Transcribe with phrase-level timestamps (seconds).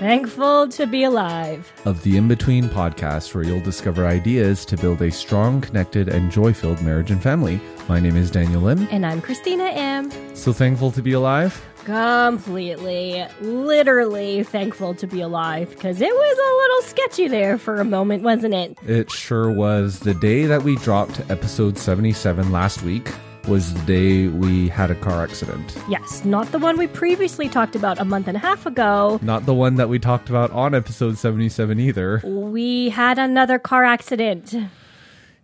[0.00, 1.70] Thankful to be alive.
[1.84, 6.32] of the In Between podcast, where you'll discover ideas to build a strong, connected, and
[6.32, 7.60] joy filled marriage and family.
[7.86, 8.88] My name is Daniel Lim.
[8.90, 10.10] And I'm Christina M.
[10.34, 11.62] So thankful to be alive.
[11.84, 17.84] Completely, literally thankful to be alive because it was a little sketchy there for a
[17.84, 18.78] moment, wasn't it?
[18.86, 19.98] It sure was.
[20.00, 23.10] The day that we dropped episode 77 last week
[23.48, 25.76] was the day we had a car accident.
[25.88, 29.18] Yes, not the one we previously talked about a month and a half ago.
[29.22, 32.20] Not the one that we talked about on episode 77 either.
[32.24, 34.54] We had another car accident.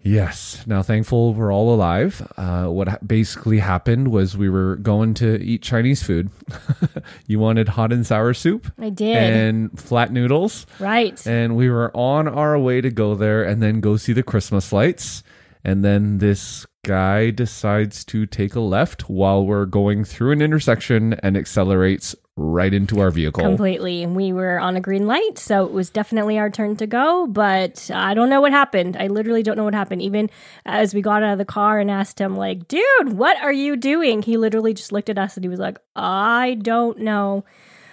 [0.02, 0.64] Yes.
[0.68, 2.24] Now, thankful we're all alive.
[2.36, 6.30] Uh, what ha- basically happened was we were going to eat Chinese food.
[7.26, 9.16] you wanted hot and sour soup I did.
[9.16, 10.64] and flat noodles.
[10.78, 11.26] right.
[11.26, 14.72] And we were on our way to go there and then go see the Christmas
[14.72, 15.24] lights.
[15.64, 21.14] And then this guy decides to take a left while we're going through an intersection
[21.22, 23.42] and accelerates right into our vehicle.
[23.42, 24.02] Completely.
[24.04, 27.26] And We were on a green light, so it was definitely our turn to go,
[27.26, 28.96] but I don't know what happened.
[28.96, 30.02] I literally don't know what happened.
[30.02, 30.30] Even
[30.64, 33.74] as we got out of the car and asked him, like, dude, what are you
[33.76, 34.22] doing?
[34.22, 37.44] He literally just looked at us and he was like, I don't know.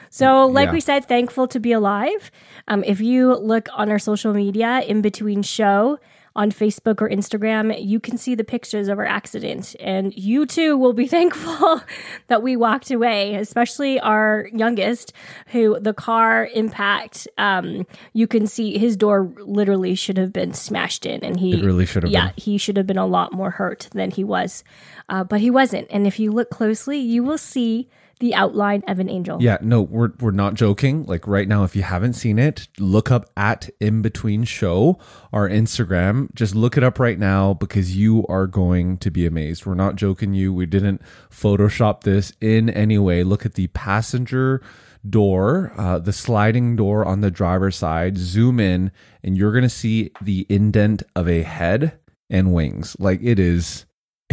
[0.09, 0.73] So, like Yeah.
[0.73, 2.30] we said, thankful to be alive.
[2.67, 5.97] Um, if you look on our social media, in between show,
[6.36, 9.76] on Facebook or Instagram, you can see the pictures of our accident.
[9.80, 11.81] And you too will be thankful
[12.28, 15.14] that we walked away, especially our youngest,
[15.48, 21.06] who the car impact, um, you can see his door literally should have been smashed
[21.06, 21.23] in.
[21.23, 22.34] And he It really should have yeah, been.
[22.38, 24.64] he should have been a lot more hurt than he was.
[25.09, 25.88] Uh, but he wasn't.
[25.92, 27.89] And if you look closely, you will see
[28.23, 29.38] the outline of an angel.
[29.42, 31.04] Yeah, no, we're we're not joking.
[31.04, 34.98] Like right now, if you haven't seen it, look up at In Between Show,
[35.34, 36.33] our Instagram.
[36.33, 39.66] Just look it up right now because you are going to be amazed.
[39.66, 40.54] We're not joking you.
[40.54, 43.26] We didn't Photoshop this in any way.
[43.26, 44.62] Look at the passenger
[45.08, 48.17] door, uh, the sliding door on the driver's side.
[48.17, 52.95] Zoom in, and you're gonna see the indent of a head and wings.
[53.00, 53.86] Like it is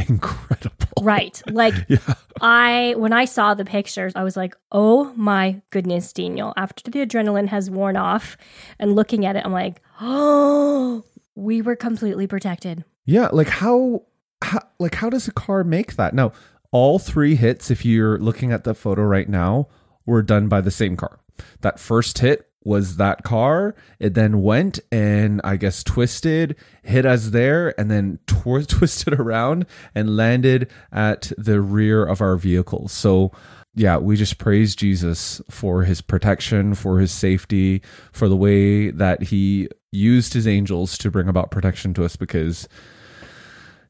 [0.08, 1.02] incredible.
[1.02, 1.40] Right.
[1.48, 1.74] Like
[2.40, 7.04] I when I saw the pictures, I was like, "Oh my goodness, Daniel." After the
[7.06, 8.36] adrenaline has worn off
[8.78, 14.02] and looking at it, I'm like, "Oh, we were completely protected." Yeah, like how,
[14.42, 16.14] how like how does a car make that?
[16.14, 16.32] Now,
[16.72, 19.68] all three hits, if you're looking at the photo right now,
[20.06, 21.20] were done by the same car.
[21.62, 23.74] That first hit was that car.
[23.98, 29.66] It then went and I guess twisted, hit us there, and then tw- twisted around
[29.94, 32.88] and landed at the rear of our vehicle.
[32.88, 33.32] So,
[33.74, 37.82] yeah, we just praise Jesus for his protection, for his safety,
[38.12, 42.68] for the way that he used his angels to bring about protection to us because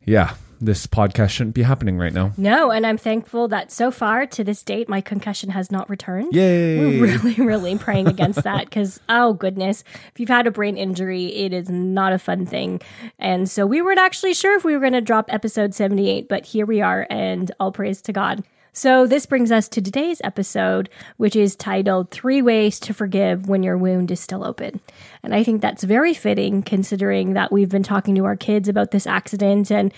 [0.07, 2.33] yeah, this podcast shouldn't be happening right now.
[2.37, 6.35] No, and I'm thankful that so far to this date my concussion has not returned.
[6.35, 6.79] Yay.
[6.79, 9.83] We're really, really praying against that because, oh goodness,
[10.13, 12.81] if you've had a brain injury, it is not a fun thing.
[13.19, 16.47] And so we weren't actually sure if we were going to drop episode 78, but
[16.47, 18.45] here we are, and all praise to God.
[18.73, 23.63] So this brings us to today's episode, which is titled Three Ways to Forgive When
[23.63, 24.81] Your Wound is Still Open.
[25.23, 28.91] And I think that's very fitting considering that we've been talking to our kids about
[28.91, 29.93] this accident and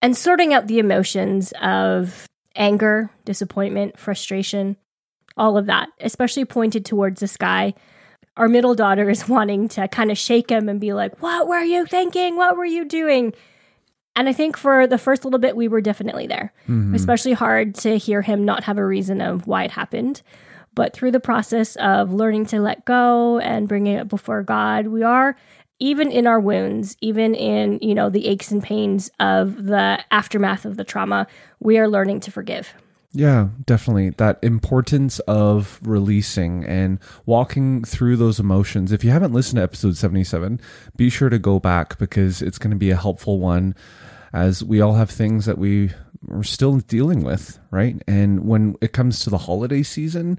[0.00, 4.76] and sorting out the emotions of anger, disappointment, frustration,
[5.36, 7.74] all of that, especially pointed towards the sky.
[8.36, 11.62] Our middle daughter is wanting to kind of shake him and be like, What were
[11.62, 12.36] you thinking?
[12.36, 13.34] What were you doing?
[14.16, 16.94] And I think for the first little bit, we were definitely there, mm-hmm.
[16.94, 20.22] especially hard to hear him not have a reason of why it happened.
[20.74, 25.02] But through the process of learning to let go and bringing it before God, we
[25.02, 25.36] are
[25.80, 30.64] even in our wounds, even in, you know, the aches and pains of the aftermath
[30.64, 31.26] of the trauma,
[31.60, 32.74] we are learning to forgive.
[33.12, 34.10] Yeah, definitely.
[34.10, 38.90] That importance of releasing and walking through those emotions.
[38.90, 40.60] If you haven't listened to episode 77,
[40.96, 43.76] be sure to go back because it's going to be a helpful one
[44.34, 45.90] as we all have things that we
[46.28, 48.02] are still dealing with, right?
[48.08, 50.38] And when it comes to the holiday season,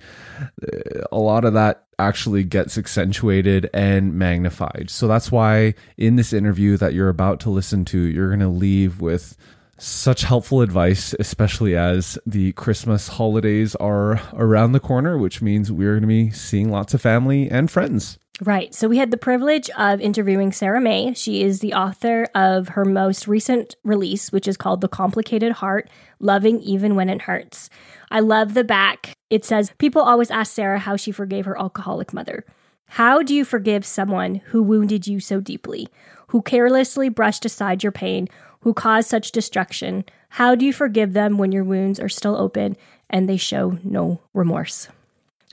[0.62, 4.90] uh, a lot of that actually gets accentuated and magnified.
[4.90, 8.50] So that's why in this interview that you're about to listen to, you're going to
[8.50, 9.38] leave with
[9.78, 15.94] such helpful advice, especially as the Christmas holidays are around the corner, which means we're
[15.94, 18.18] going to be seeing lots of family and friends.
[18.42, 18.76] Right.
[18.76, 21.14] So we had the privilege of interviewing Sarah Mae.
[21.14, 25.90] She is the author of her most recent release, which is called The Complicated Heart
[26.20, 27.70] Loving Even When It Hurts.
[28.12, 29.14] I love the back.
[29.30, 32.44] It says People always ask Sarah how she forgave her alcoholic mother.
[32.88, 35.88] How do you forgive someone who wounded you so deeply,
[36.28, 38.28] who carelessly brushed aside your pain,
[38.62, 40.04] who caused such destruction?
[40.30, 42.76] How do you forgive them when your wounds are still open
[43.10, 44.90] and they show no remorse?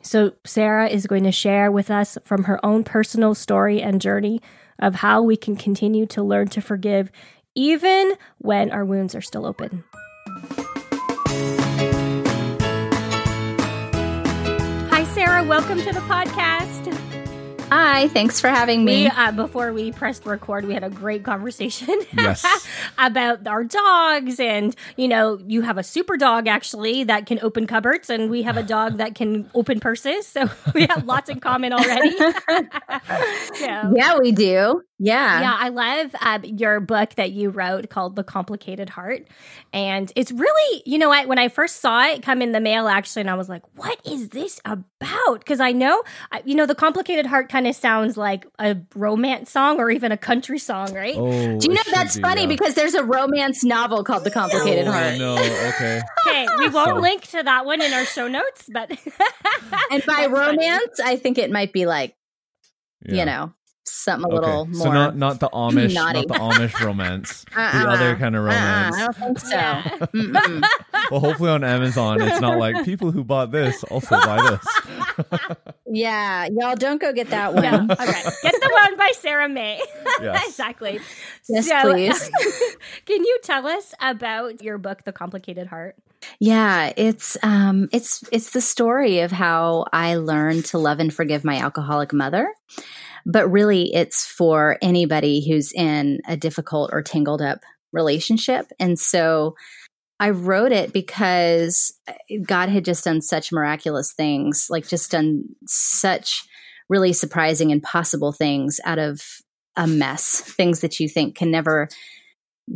[0.04, 4.40] So, Sarah is going to share with us from her own personal story and journey
[4.80, 7.12] of how we can continue to learn to forgive
[7.54, 9.84] even when our wounds are still open.
[14.90, 15.44] Hi, Sarah.
[15.44, 16.61] Welcome to the podcast.
[17.74, 19.04] Hi, thanks for having me.
[19.04, 22.44] We, uh, before we pressed record, we had a great conversation Yes.
[22.98, 24.38] about our dogs.
[24.38, 28.42] And, you know, you have a super dog actually that can open cupboards, and we
[28.42, 30.26] have a dog that can open purses.
[30.26, 32.14] So we have lots in common already.
[33.58, 33.90] yeah.
[33.94, 34.82] yeah, we do.
[34.98, 35.40] Yeah.
[35.40, 39.26] Yeah, I love uh, your book that you wrote called The Complicated Heart.
[39.72, 42.86] And it's really, you know what, when I first saw it come in the mail,
[42.86, 45.40] actually, and I was like, what is this about?
[45.40, 46.04] Because I know,
[46.44, 50.16] you know, The Complicated Heart kind of sounds like a romance song or even a
[50.16, 51.14] country song, right?
[51.16, 52.46] Oh, Do you know that's be, funny yeah.
[52.48, 55.18] because there's a romance novel called The Complicated Oh, Heart.
[55.18, 55.34] no.
[55.36, 56.00] Okay.
[56.26, 58.90] Okay, we won't So- link to that one in our show notes, but.
[58.90, 59.06] And by
[59.90, 60.28] That's funny.
[60.28, 62.14] romance, I think it might be like,
[63.04, 63.14] Yeah.
[63.16, 63.52] you know,
[63.84, 64.46] something a Okay.
[64.46, 64.74] little more.
[64.86, 66.24] So not not the Amish, naughty.
[66.26, 67.82] not the Amish romance, Uh-uh.
[67.84, 68.96] the other kind of Uh-uh, romance.
[68.96, 69.38] I don't think
[70.60, 70.68] so.
[71.10, 75.56] Well, hopefully on Amazon, it's not like people who bought this also buy this.
[75.86, 77.64] yeah, y'all don't go get that one.
[77.64, 77.82] Yeah.
[77.90, 78.22] Okay.
[78.42, 79.82] Get the one by Sarah Mae.
[80.22, 80.46] Yes.
[80.48, 81.00] exactly.
[81.48, 82.30] Yes, So, please.
[83.04, 85.96] can you tell us about your book, The Complicated Heart?
[86.38, 91.44] Yeah, it's um it's it's the story of how I learned to love and forgive
[91.44, 92.48] my alcoholic mother.
[93.26, 97.60] But really it's for anybody who's in a difficult or tangled up
[97.92, 98.66] relationship.
[98.80, 99.54] And so
[100.18, 101.92] I wrote it because
[102.44, 106.44] God had just done such miraculous things, like just done such
[106.88, 109.22] really surprising, and possible things out of
[109.76, 111.88] a mess, things that you think can never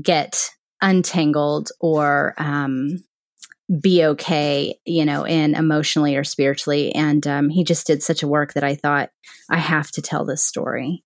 [0.02, 0.50] get
[0.82, 3.04] untangled or um,
[3.80, 6.94] be okay, you know, in emotionally or spiritually.
[6.94, 9.10] And um, he just did such a work that I thought
[9.50, 11.04] I have to tell this story.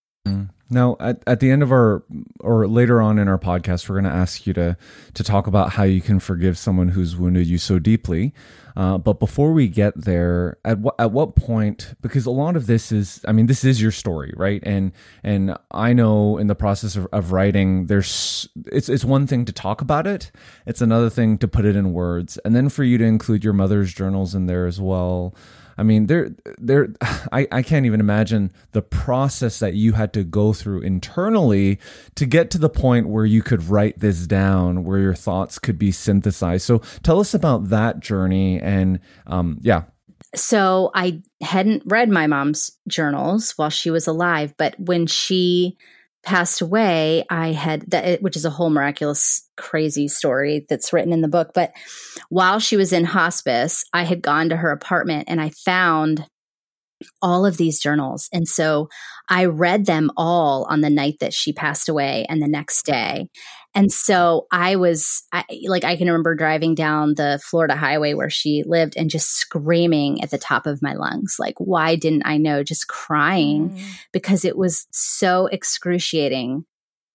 [0.71, 2.05] Now, at, at the end of our
[2.39, 4.77] or later on in our podcast, we're going to ask you to
[5.15, 8.33] to talk about how you can forgive someone who's wounded you so deeply.
[8.77, 11.95] Uh, but before we get there, at what at what point?
[12.01, 14.63] Because a lot of this is, I mean, this is your story, right?
[14.65, 14.93] And
[15.25, 19.53] and I know in the process of, of writing, there's it's it's one thing to
[19.53, 20.31] talk about it,
[20.67, 23.53] it's another thing to put it in words, and then for you to include your
[23.53, 25.35] mother's journals in there as well.
[25.81, 26.89] I mean, there, there.
[27.33, 31.79] I, I can't even imagine the process that you had to go through internally
[32.17, 35.79] to get to the point where you could write this down, where your thoughts could
[35.79, 36.67] be synthesized.
[36.67, 39.85] So, tell us about that journey, and um, yeah,
[40.35, 45.79] So I hadn't read my mom's journals while she was alive, but when she
[46.23, 51.21] passed away, I had that, which is a whole miraculous, crazy story that's written in
[51.23, 51.53] the book.
[51.55, 51.73] But
[52.29, 56.27] while she was in hospice, I had gone to her apartment and I found
[57.23, 58.29] all of these journals.
[58.33, 58.89] And so
[59.29, 63.29] I read them all on the night that she passed away and the next day.
[63.75, 68.31] And so I was I, like, I can remember driving down the Florida highway where
[68.31, 72.37] she lived and just screaming at the top of my lungs, like, why didn't I
[72.37, 72.65] know?
[72.65, 73.83] Just crying mm.
[74.13, 76.65] because it was so excruciating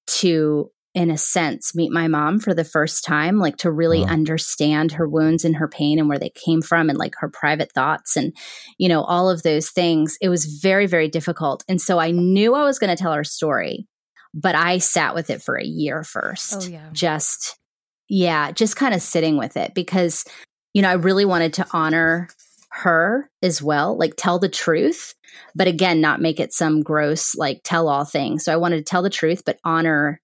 [0.08, 4.08] to in a sense meet my mom for the first time like to really Wow.
[4.08, 7.72] understand her wounds and her pain and where they came from and like her private
[7.74, 8.34] thoughts and
[8.78, 12.56] you know all of those things it was very very difficult and so i knew
[12.56, 13.86] i was going to tell her story
[14.36, 16.90] but i sat with it for a year first Oh, yeah.
[16.92, 17.58] just
[18.10, 20.24] yeah just kind of sitting with it because
[20.74, 22.30] you know i really wanted to honor
[22.72, 25.16] her as well like tell the truth
[25.56, 28.84] but again not make it some gross like tell all thing so i wanted to
[28.84, 30.20] tell the truth but honor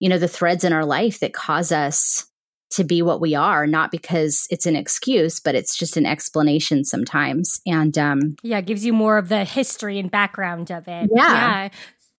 [0.00, 2.26] you know the threads in our life that cause us
[2.70, 6.84] to be what we are not because it's an excuse but it's just an explanation
[6.84, 11.10] sometimes and um Yeah, it gives you more of the history and background of it.
[11.14, 11.68] Yeah.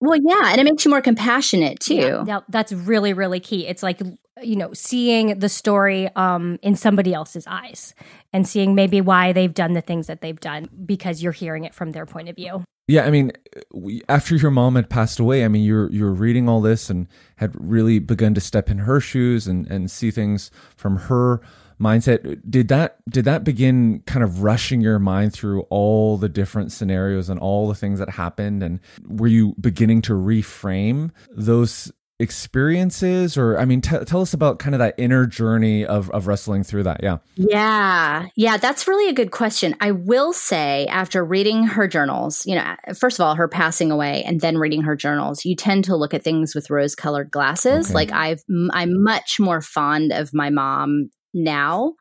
[0.01, 3.67] Well yeah and it makes you more compassionate too Yeah, yeah, that's really, really key.
[3.67, 4.01] It's like,
[4.41, 7.93] you know, seeing the story um, in somebody else's eyes
[8.33, 11.73] and seeing maybe why they've done the things that they've done because you're hearing it
[11.73, 12.63] from their point of view.
[12.87, 13.05] yeah.
[13.05, 13.31] I mean,
[13.73, 17.07] we, after your mom had passed away, I mean, you're you're reading all this and
[17.37, 21.41] had really begun to step in her shoes and and see things from her
[21.79, 22.41] mindset.
[22.49, 27.29] Did that did that begin kind of rushing your mind through all the different scenarios
[27.29, 28.63] and all the things that happened?
[28.63, 34.57] And were you beginning to reframe those experiences or i mean t- tell us about
[34.57, 39.09] kind of that inner journey of, of wrestling through that yeah yeah yeah that's really
[39.09, 43.35] a good question i will say after reading her journals you know first of all
[43.35, 46.69] her passing away and then reading her journals you tend to look at things with
[46.69, 47.93] rose colored glasses okay.
[47.93, 48.41] like i've
[48.71, 51.93] i'm much more fond of my mom now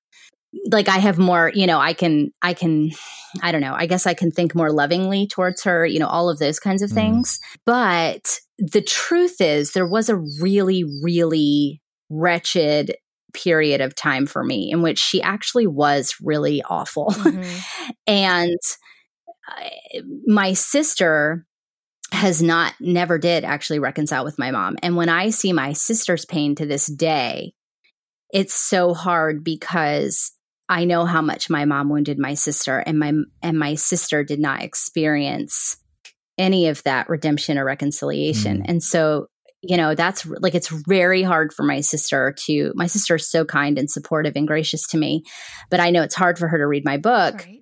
[0.71, 2.91] like I have more, you know, I can, I can,
[3.43, 6.31] I don't know, I guess I can think more lovingly towards her, you know, all
[6.31, 6.95] of those kinds of mm.
[6.95, 7.41] things.
[7.67, 12.97] But the truth is, there was a really, really wretched
[13.33, 17.07] period of time for me in which she actually was really awful.
[17.11, 17.91] Mm-hmm.
[18.07, 18.59] and
[20.27, 21.45] my sister
[22.13, 24.77] has not, never did actually reconcile with my mom.
[24.83, 27.55] And when I see my sister's pain to this day,
[28.33, 30.33] it's so hard because
[30.69, 33.13] I know how much my mom wounded my sister and my
[33.43, 35.77] and my sister did not experience
[36.39, 38.63] any of that redemption or reconciliation.
[38.63, 38.65] Mm.
[38.69, 39.29] And so,
[39.63, 43.45] you know, that's like it's very hard for my sister to my sister is so
[43.45, 45.23] kind and supportive and gracious to me,
[45.71, 47.45] but I know it's hard for her to read my book.
[47.45, 47.61] Right.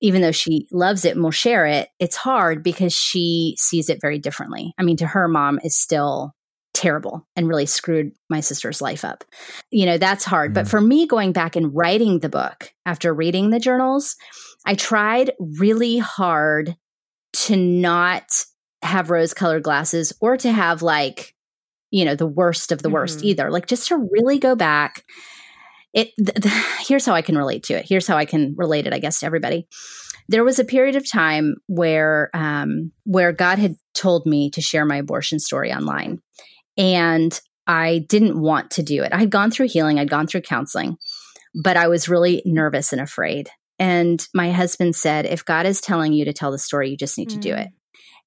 [0.00, 4.02] Even though she loves it and will share it, it's hard because she sees it
[4.02, 4.74] very differently.
[4.76, 6.34] I mean, to her, mom is still
[6.84, 9.24] terrible and really screwed my sister's life up.
[9.70, 10.50] You know, that's hard.
[10.50, 10.54] Mm.
[10.54, 14.16] But for me, going back and writing the book after reading the journals,
[14.66, 16.76] I tried really hard
[17.32, 18.24] to not
[18.82, 21.34] have rose colored glasses or to have like,
[21.90, 22.94] you know, the worst of the mm-hmm.
[22.94, 23.50] worst either.
[23.50, 25.04] Like just to really go back.
[25.94, 27.86] It th- th- here's how I can relate to it.
[27.88, 29.68] Here's how I can relate it, I guess, to everybody.
[30.28, 34.84] There was a period of time where um, where God had told me to share
[34.84, 36.20] my abortion story online,
[36.76, 39.12] and I didn't want to do it.
[39.12, 40.96] I had gone through healing, I'd gone through counseling,
[41.54, 43.48] but I was really nervous and afraid.
[43.78, 47.18] And my husband said, if God is telling you to tell the story, you just
[47.18, 47.34] need mm.
[47.34, 47.68] to do it.
[47.68, 47.72] Mm.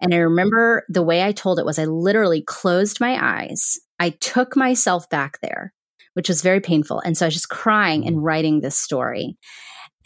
[0.01, 3.79] And I remember the way I told it was I literally closed my eyes.
[3.99, 5.73] I took myself back there,
[6.13, 6.99] which was very painful.
[6.99, 8.23] And so I was just crying and mm.
[8.23, 9.37] writing this story.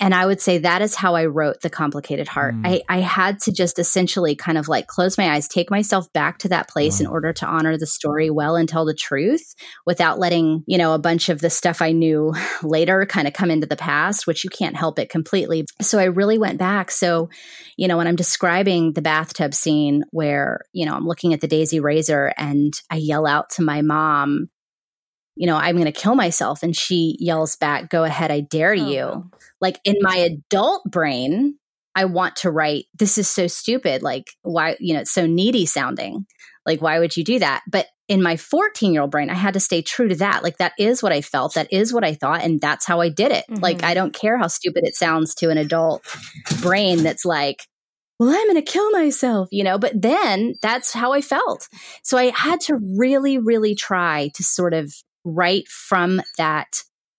[0.01, 2.55] And I would say that is how I wrote The Complicated Heart.
[2.55, 2.61] Mm.
[2.65, 6.39] I, I had to just essentially kind of like close my eyes, take myself back
[6.39, 7.05] to that place wow.
[7.05, 9.53] in order to honor the story well and tell the truth
[9.85, 13.51] without letting, you know, a bunch of the stuff I knew later kind of come
[13.51, 15.65] into the past, which you can't help it completely.
[15.81, 16.89] So I really went back.
[16.89, 17.29] So,
[17.77, 21.47] you know, when I'm describing the bathtub scene where, you know, I'm looking at the
[21.47, 24.49] daisy razor and I yell out to my mom,
[25.35, 26.63] you know, I'm going to kill myself.
[26.63, 28.73] And she yells back, Go ahead, I dare oh.
[28.73, 29.31] you.
[29.61, 31.57] Like in my adult brain,
[31.95, 34.01] I want to write, This is so stupid.
[34.01, 36.25] Like, why, you know, it's so needy sounding.
[36.65, 37.63] Like, why would you do that?
[37.69, 40.43] But in my 14 year old brain, I had to stay true to that.
[40.43, 41.55] Like, that is what I felt.
[41.55, 42.43] That is what I thought.
[42.43, 43.45] And that's how I did it.
[43.49, 43.63] Mm-hmm.
[43.63, 46.03] Like, I don't care how stupid it sounds to an adult
[46.61, 47.63] brain that's like,
[48.19, 51.67] well, I'm going to kill myself, you know, but then that's how I felt.
[52.03, 54.93] So I had to really, really try to sort of
[55.25, 56.67] write from that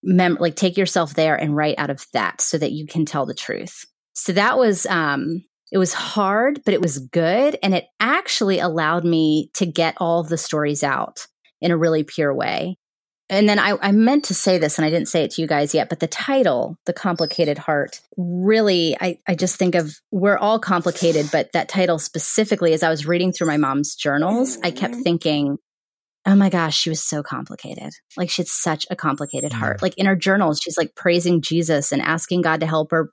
[0.03, 3.27] mem- like take yourself there and write out of that so that you can tell
[3.27, 3.87] the truth.
[4.15, 9.05] So that was um it was hard, but it was good and it actually allowed
[9.05, 11.27] me to get all the stories out
[11.63, 12.77] in a really pure way.
[13.31, 15.49] And then I, I meant to say this and I didn't say it to you
[15.49, 20.37] guys yet, but the title, The Complicated Heart, really, I, I just think of we're
[20.37, 24.71] all complicated, but that title specifically, as I was reading through my mom's journals, I
[24.71, 25.03] kept mm-hmm.
[25.03, 25.59] thinking,
[26.27, 27.93] oh my gosh, she was so complicated.
[28.17, 29.57] Like she had such a complicated mm.
[29.57, 29.83] heart.
[29.83, 33.11] Like in her journals, she's like praising Jesus and asking God to help her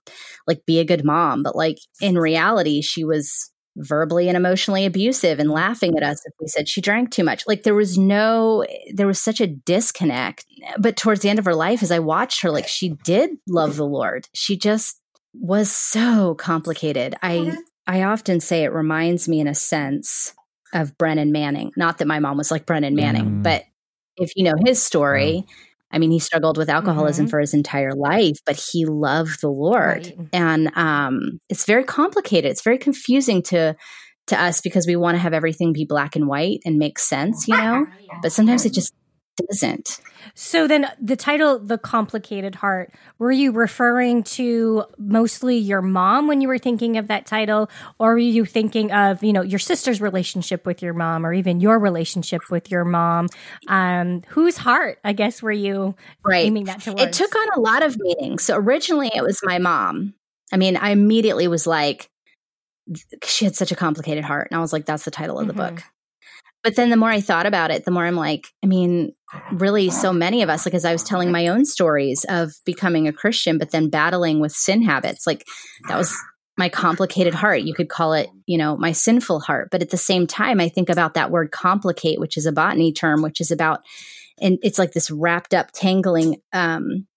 [0.48, 1.44] like be a good mom.
[1.44, 6.34] But like in reality, she was verbally and emotionally abusive and laughing at us if
[6.40, 7.44] we said she drank too much.
[7.48, 10.46] Like there was no, there was such a disconnect.
[10.78, 13.76] But towards the end of her life, as I watched her, like she did love
[13.76, 14.28] the Lord.
[14.34, 15.02] She just
[15.34, 17.16] was so complicated.
[17.22, 17.58] I, mm-hmm.
[17.88, 20.34] I often say it reminds me in a sense
[20.74, 21.72] of Brennan Manning.
[21.76, 23.44] Not that my mom was like Brennan Manning, mm.
[23.44, 23.64] but
[24.18, 25.46] if you know his story,
[25.92, 27.30] I mean, he struggled with alcoholism mm-hmm.
[27.30, 30.28] for his entire life, but he loved the Lord, right.
[30.34, 32.52] and um, it's very complicated.
[32.52, 33.76] It's very confusing to
[34.28, 37.48] to us because we want to have everything be black and white and make sense,
[37.48, 37.86] you know.
[38.22, 38.94] But sometimes it just
[39.48, 40.00] doesn't.
[40.36, 46.42] So then the title The Complicated Heart, were you referring to mostly your mom when
[46.42, 47.70] you were thinking of that title
[48.00, 51.60] or were you thinking of, you know, your sister's relationship with your mom or even
[51.60, 53.28] your relationship with your mom?
[53.68, 56.46] Um, whose heart, I guess, were you right.
[56.46, 57.02] aiming that towards?
[57.02, 58.44] It took on a lot of meanings.
[58.44, 60.14] So originally it was my mom.
[60.52, 62.10] I mean, I immediately was like,
[63.24, 64.48] she had such a complicated heart.
[64.50, 65.76] And I was like, that's the title of the mm-hmm.
[65.76, 65.84] book.
[66.64, 69.14] But then the more I thought about it, the more I'm like, I mean,
[69.52, 73.08] really, so many of us, like as I was telling my own stories of becoming
[73.08, 75.46] a Christian, but then battling with sin habits, like
[75.88, 76.16] that was
[76.58, 77.62] my complicated heart.
[77.62, 79.70] You could call it, you know, my sinful heart.
[79.72, 82.92] But at the same time, I think about that word complicate, which is a botany
[82.92, 83.80] term, which is about,
[84.42, 87.08] and it's like this wrapped up tangling um,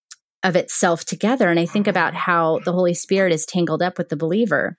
[0.44, 1.48] of itself together.
[1.48, 4.76] And I think about how the Holy Spirit is tangled up with the believer.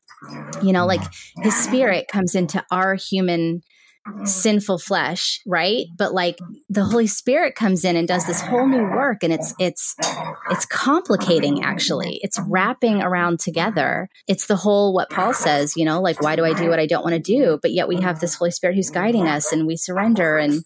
[0.62, 1.02] You know, like
[1.42, 3.64] his spirit comes into our human
[4.06, 4.28] Mm.
[4.28, 5.86] sinful flesh right?
[5.98, 9.54] But like the holy spirit comes in and does this whole new work and it's
[9.60, 9.96] it's
[10.50, 12.20] it's complicating actually.
[12.22, 14.10] It's wrapping around together.
[14.28, 16.86] It's the whole what paul says you know like why do i do what i
[16.86, 17.60] don't want to do?
[17.62, 20.66] But yet we have this holy spirit who's guiding us and we surrender and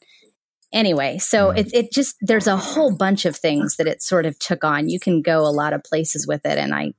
[0.74, 1.60] anyway so mm.
[1.60, 4.89] it, it just there's a whole bunch of things that it sort of took on.
[4.89, 6.91] You can go a lot of places with it and i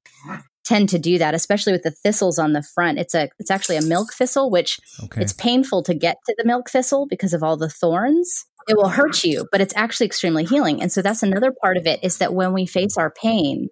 [0.69, 2.99] tend to do that, especially with the thistles on the front.
[2.99, 5.23] It's a it's actually a milk thistle, which Okay.
[5.23, 8.45] it's painful to get to the milk thistle because of all the thorns.
[8.69, 10.83] It will hurt you, but it's actually extremely healing.
[10.83, 13.69] And so that's another part of it is that when we face our pain,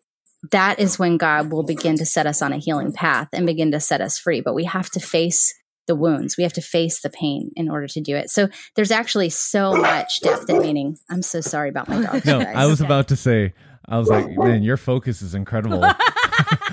[0.52, 3.70] that is when God will begin to set us on a healing path and begin
[3.72, 4.40] to set us free.
[4.40, 5.52] But we have to face
[5.86, 6.36] the wounds.
[6.38, 8.30] We have to face the pain in order to do it.
[8.30, 10.96] So there's actually so much depth and meaning.
[11.10, 12.24] I'm so sorry about my dog.
[12.24, 12.56] No, guys.
[12.56, 13.52] I was about to say,
[13.86, 15.84] I was like, man, your focus is incredible.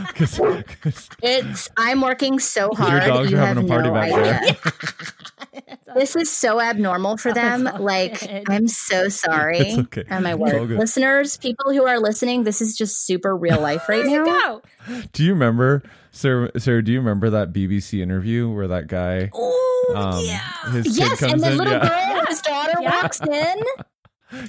[0.08, 3.03] Because It's I'm working so hard.
[3.03, 4.58] your dogs you are having have a party no back idea.
[4.63, 4.74] there.
[5.96, 7.67] This is so abnormal for them.
[7.67, 8.46] all Like, good.
[8.50, 9.60] I'm so sorry.
[9.60, 10.03] It's okay.
[10.10, 10.67] Oh my It's word.
[10.70, 10.79] good.
[10.79, 14.24] Listeners, people who are listening, this is just super real life right now.
[14.25, 14.62] Go.
[15.12, 16.50] Do you remember, sir?
[16.58, 16.84] Sarah?
[16.84, 20.72] Do you remember that BBC interview where that guy, Oh, um, yeah.
[20.72, 21.58] his Yes, comes and the in?
[21.58, 22.13] little yeah.
[22.15, 23.01] girl, his daughter Yeah.
[23.03, 23.29] walks in.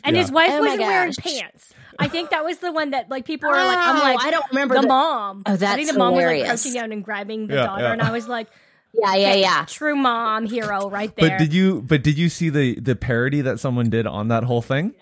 [0.03, 0.23] And Yeah.
[0.23, 1.75] his wife Oh wasn't wearing pants.
[1.99, 4.31] I think that was the one that like people were like, I'm Oh, like, I
[4.31, 5.43] don't remember the, the- mom.
[5.47, 7.83] Oh, I that's think the mom was like crouching down and grabbing the Yeah, daughter,
[7.85, 7.93] yeah.
[7.93, 8.49] and I was like,
[8.93, 9.65] Yeah, yeah, yeah.
[9.67, 11.31] true mom hero right there.
[11.31, 11.83] But did you?
[11.83, 14.95] But did you see the the parody that someone did on that whole thing?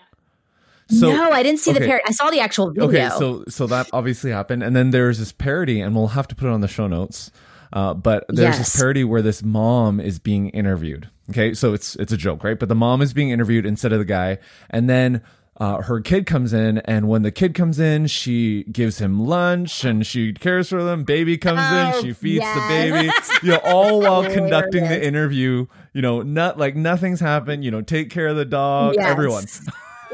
[0.89, 2.03] So no, I didn't see the parody.
[2.05, 2.87] I saw the actual video.
[2.89, 6.35] Okay, so so that obviously happened, and then there's this parody, and we'll have to
[6.35, 7.31] put it on the show notes.
[7.71, 11.09] Uh, but there's this parody where this mom is being interviewed.
[11.31, 12.59] Okay, so it's it's a joke, right?
[12.59, 14.37] But the mom is being interviewed instead of the guy,
[14.69, 15.21] and then
[15.63, 19.85] uh, her kid comes in, and when the kid comes in, she gives him lunch
[19.85, 21.03] and she cares for them.
[21.05, 22.55] Baby comes Oh, in, she feeds yes.
[22.55, 23.11] the baby,
[23.43, 25.67] you know, all while conducting the interview.
[25.93, 27.63] You know, not like nothing's happened.
[27.63, 28.95] You know, take care of the dog.
[28.97, 29.05] Yes.
[29.09, 29.45] Everyone.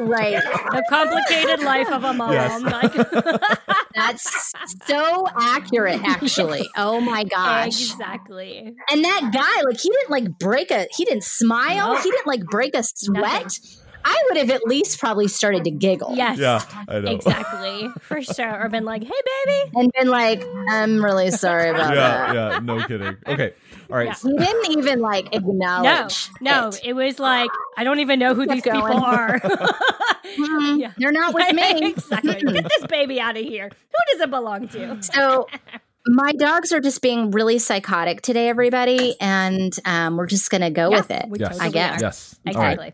[0.07, 0.33] right.
[0.43, 2.31] the complicated life of a mom.
[2.33, 2.61] Yes.
[3.95, 4.53] That's
[4.85, 6.69] so accurate, actually.
[6.77, 7.67] Oh my gosh.
[7.91, 8.75] exactly.
[8.91, 12.01] And that guy, like, he didn't like break a, he didn't smile, No.
[12.01, 13.23] he didn't like break a sweat.
[13.43, 13.49] Nothing.
[14.11, 16.15] I would have at least probably started to giggle.
[16.15, 16.39] Yes.
[16.39, 17.11] Yeah, I know.
[17.11, 17.89] Exactly.
[18.01, 18.63] For sure.
[18.63, 19.09] Or been like, hey,
[19.45, 19.71] baby.
[19.75, 22.53] And been like, I'm really sorry about Yeah, that.
[22.53, 23.17] yeah, no kidding.
[23.27, 23.53] Okay,
[23.91, 24.07] all right.
[24.07, 24.15] Yeah.
[24.31, 26.29] He didn't even like acknowledge.
[26.41, 26.69] no.
[26.69, 26.81] it.
[26.83, 29.03] It was like, I don't even know who Kept these people going.
[29.03, 29.39] are.
[30.37, 30.79] Mhm.
[30.79, 30.91] Yeah.
[30.97, 31.87] They're not with me.
[31.89, 32.35] exactly.
[32.35, 33.67] Get this baby out of here.
[33.69, 35.01] Who does it belong to?
[35.01, 35.47] So
[36.05, 40.91] my dogs are just being really psychotic today, everybody, and um, we're just gonna go
[40.91, 41.25] Yeah, with it.
[41.35, 41.49] Yes.
[41.49, 41.99] totally I guess.
[42.01, 42.05] are.
[42.05, 42.39] Yes.
[42.55, 42.93] All right.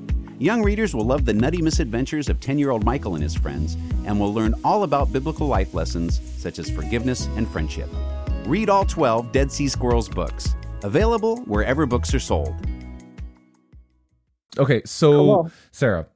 [0.41, 3.77] Young readers will love the nutty misadventures of 10 year old Michael and his friends
[4.05, 7.87] and will learn all about biblical life lessons such as forgiveness and friendship.
[8.47, 12.55] Read all 12 Dead Sea Squirrels books, available wherever books are sold.
[14.57, 15.51] Okay, so Cool.
[15.71, 16.07] Sarah,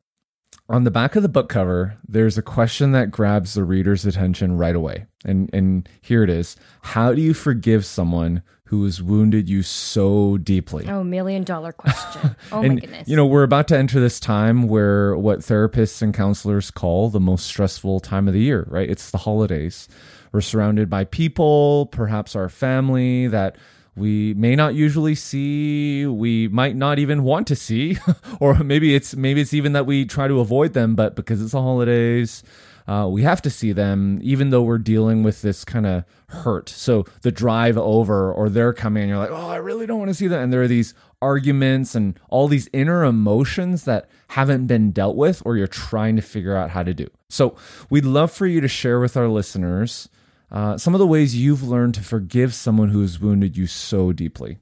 [0.70, 4.58] on the back of the book cover, there's a question that grabs the reader's attention
[4.58, 5.06] right away.
[5.24, 6.56] And and here it is.
[6.82, 10.88] How do you forgive someone who has wounded you so deeply?
[10.88, 12.36] Oh, million dollar question.
[12.52, 13.08] Oh, my goodness.
[13.08, 17.20] you know, we're about to enter this time where what therapists and counselors call the
[17.20, 18.90] most stressful time of the year, right?
[18.90, 19.88] It's the holidays.
[20.32, 23.56] We're surrounded by people, perhaps our family that
[23.96, 27.98] we may not usually see, we might not even want to see,
[28.40, 31.54] or maybe it's maybe it's even that we try to avoid them, but because it's
[31.54, 32.44] the holidays,
[32.88, 36.70] uh, we have to see them, even though we're dealing with this kind of hurt.
[36.70, 40.10] So the drive over, or they're coming, and you're like, oh, I really don't want
[40.10, 40.44] to see them.
[40.44, 45.42] And there are these arguments and all these inner emotions that haven't been dealt with,
[45.46, 47.08] or you're trying to figure out how to do.
[47.30, 47.56] So
[47.90, 50.10] we'd love for you to share with our listeners
[50.52, 54.14] uh, some of the ways you've learned to forgive someone who has wounded you so
[54.14, 54.60] deeply.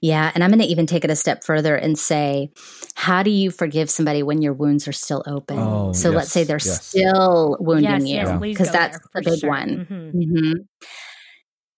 [0.00, 0.30] Yeah.
[0.34, 2.50] And I'm going to even take it a step further and say,
[2.94, 5.58] how do you forgive somebody when your wounds are still open?
[5.58, 6.86] Oh, so let's say they're yes.
[6.86, 9.50] still wounding yes, yes, you please because go that's there, the big sure.
[9.50, 9.86] one.
[9.90, 10.12] Mhm.
[10.12, 10.52] hmm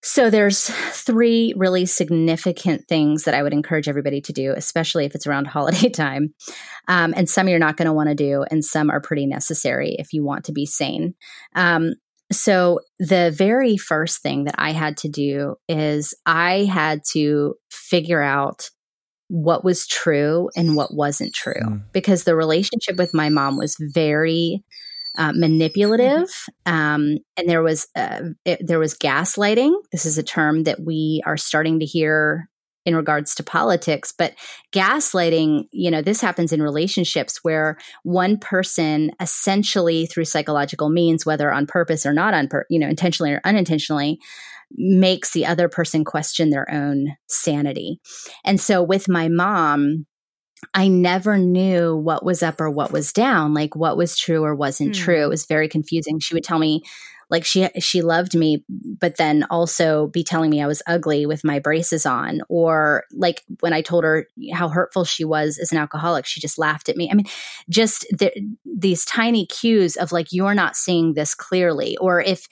[0.02, 5.14] So there's three really significant things that I would encourage everybody to do, especially if
[5.14, 6.34] it's around holiday time.
[6.88, 9.94] Um, and some you're not going to want to do, and some are pretty necessary
[9.98, 11.14] if you want to be sane.
[11.54, 11.94] Um,
[12.34, 18.22] so the very first thing that I had to do is I had to figure
[18.22, 18.68] out
[19.28, 21.82] what was true and what wasn't true Mm.
[21.92, 24.62] because the relationship with my mom was very
[25.18, 26.28] uh, manipulative
[26.66, 31.22] um, and there was uh, it, there was gaslighting this is a term that we
[31.26, 32.48] are starting to hear
[32.84, 34.34] in regards to politics but
[34.72, 41.52] gaslighting you know this happens in relationships where one person essentially through psychological means whether
[41.52, 44.18] on purpose or not on pur- you know intentionally or unintentionally
[44.74, 48.00] makes the other person question their own sanity
[48.44, 50.06] and so with my mom
[50.74, 54.54] I never knew what was up or what was down, like what was true or
[54.54, 55.02] wasn't Hmm.
[55.02, 55.24] true.
[55.24, 56.20] It was very confusing.
[56.20, 56.82] She would tell me
[57.32, 61.42] like she she loved me but then also be telling me I was ugly with
[61.42, 65.78] my braces on or like when I told her how hurtful she was as an
[65.78, 67.10] alcoholic she just laughed at me.
[67.10, 67.26] I mean
[67.68, 68.30] just the,
[68.64, 72.46] these tiny cues of like you're not seeing this clearly or if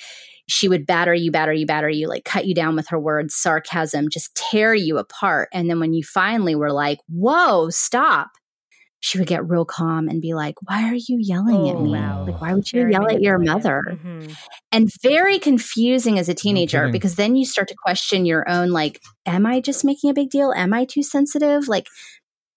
[0.49, 3.37] she would batter you, batter you, batter you, like cut you down with her words,
[3.37, 5.49] sarcasm, just tear you apart.
[5.53, 8.31] And then when you finally were like, whoa, stop,
[9.01, 11.91] she would get real calm and be like, why are you yelling at Oh, me?
[11.93, 12.25] wow.
[12.27, 13.83] Like, why would you Very yell at your mother?
[13.89, 14.37] Mhm.
[14.71, 16.93] And very confusing as a teenager kidding.
[16.93, 20.31] because then you start to question your own, like, am I just making a big
[20.31, 20.53] deal?
[20.53, 21.67] Am I too sensitive?
[21.67, 21.89] Like,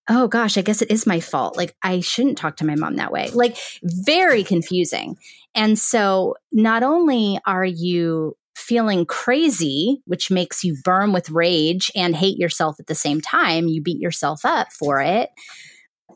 [0.10, 1.56] oh gosh, I guess it is my fault.
[1.56, 3.30] Like, I shouldn't talk to my mom that way.
[3.34, 5.18] Like, very confusing.
[5.56, 12.16] And so, not only are you feeling crazy, which makes you burn with rage and
[12.16, 15.30] hate yourself at the same time, you beat yourself up for it,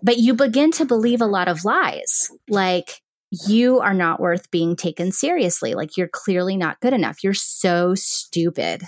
[0.02, 2.30] but you begin to believe a lot of lies.
[2.48, 3.02] Like,
[3.48, 5.74] you are not worth being taken seriously.
[5.74, 7.24] Like, you're clearly not good enough.
[7.24, 8.84] You're so stupid.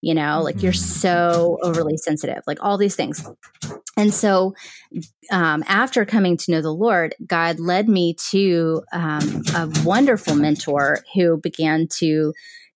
[0.00, 3.26] You know, like you're so overly sensitive, like all these things.
[3.96, 4.54] And so,
[5.32, 10.98] um, after coming to know the Lord, God led me to um, a wonderful mentor
[11.14, 12.34] who began to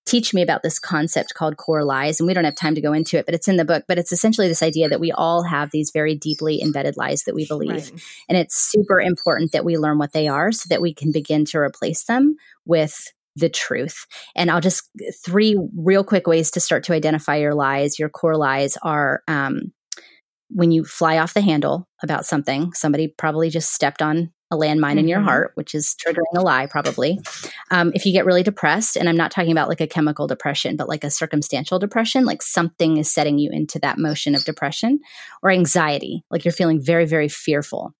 [0.09, 2.19] teach me about this concept called core lies.
[2.19, 3.83] And we don't have time to go into it, but it's in the book.
[3.87, 7.35] But it's essentially this idea that we all have these very deeply embedded lies that
[7.35, 7.69] we believe.
[7.69, 8.01] Right.
[8.27, 11.45] And it's super important that we learn what they are so that we can begin
[11.45, 14.05] to replace them with the truth.
[14.35, 14.89] And I'll just
[15.23, 17.99] three real quick ways to start to identify your lies.
[17.99, 19.71] Your core lies are um,
[20.49, 24.97] when you fly off the handle about something, somebody probably just stepped on a landmine
[24.97, 25.25] in your Mhm.
[25.25, 27.19] heart, which is triggering a lie, probably.
[27.71, 30.75] Um, if you get really depressed, and I'm not talking about like a chemical depression,
[30.75, 34.99] but like a circumstantial depression, like something is setting you into that motion of depression
[35.43, 37.93] or anxiety, like you're feeling very, very fearful.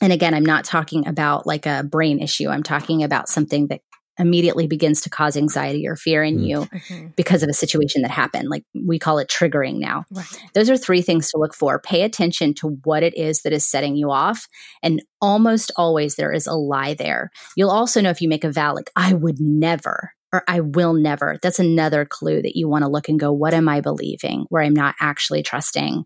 [0.00, 2.48] And again, I'm not talking about like a brain issue.
[2.48, 3.80] I'm talking about something that
[4.18, 6.46] immediately begins to cause anxiety or fear in Mm.
[6.46, 7.16] you Mhm.
[7.16, 8.48] because of a situation that happened.
[8.50, 10.04] Like we call it triggering now.
[10.10, 10.26] Right.
[10.54, 11.78] Those are three things to look for.
[11.80, 14.46] Pay attention to what it is that is setting you off.
[14.82, 17.30] And almost always there is a lie there.
[17.56, 20.94] You'll also know if you make a vow, like, I would never or I will
[20.94, 21.38] never.
[21.42, 24.62] That's another clue that you want to look and go, what am I believing where
[24.62, 26.04] I'm not actually trusting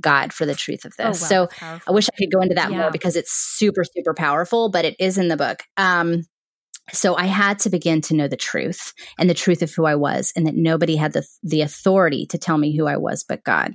[0.00, 1.28] God for the truth of Oh, wow, this?
[1.28, 2.78] so that's I wish I could go into that Yeah.
[2.78, 5.62] more because it's super, super powerful, but it is in the book.
[5.76, 6.22] Um,
[6.90, 9.94] so I had to begin to know the truth and the truth of who I
[9.94, 13.44] was, and that nobody had the the authority to tell me who I was but
[13.44, 13.74] God,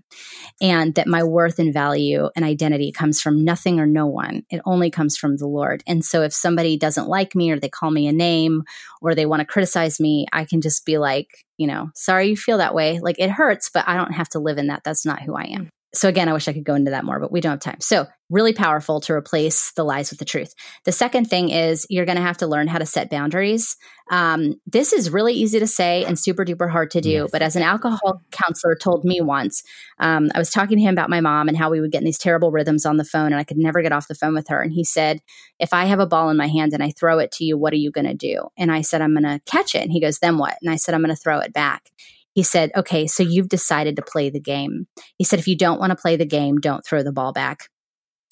[0.62, 4.43] and that my worth and value and identity comes from nothing or no one.
[4.50, 5.84] It only comes from the Lord.
[5.88, 8.63] And so if somebody doesn't like me or they call me a name
[9.02, 12.38] or they want to criticize me, I can just be like, you know, sorry you
[12.38, 13.00] feel that way.
[13.00, 14.82] Like it hurts, but I don't have to live in that.
[14.84, 15.65] That's not who I am.
[15.65, 15.70] Mm.
[15.93, 17.80] So again, I wish I could go into that more, but we don't have time.
[17.80, 20.54] So really powerful to replace the lies with the truth.
[20.84, 23.78] The second thing is you're going to have to learn how to set boundaries.
[24.12, 27.10] Um, this is really easy to say and super duper hard to do.
[27.10, 27.30] Yes.
[27.32, 29.63] But as an alcohol counselor told me once,
[30.00, 32.06] um, I was talking to him about my mom and how we would get in
[32.06, 34.48] these terrible rhythms on the phone, and I could never get off the phone with
[34.50, 34.62] her.
[34.62, 35.20] And he said,
[35.60, 37.74] "If I have a ball in my hand and I throw it to you, what
[37.74, 40.02] are you going to do?" And I said, "I'm going to catch it." And he
[40.02, 41.90] goes, "Then what?" And I said, "I'm going to throw it back."
[42.34, 44.88] He said, "Okay, so you've decided to play the game."
[45.18, 47.70] He said, "If you don't want to play the game, don't throw the ball back."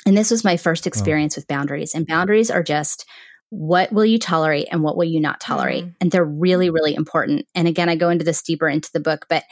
[0.05, 1.95] And this was my first experience with boundaries.
[1.95, 3.05] And boundaries are just
[3.49, 5.85] what will you tolerate and what will you not tolerate?
[5.85, 5.95] Mhm.
[6.01, 7.45] And they're really, really important.
[7.55, 9.43] And again, I go into this deeper into the book, but